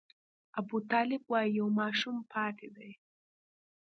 [0.59, 2.91] ابوطالب وايي یو ماشوم پاتې دی.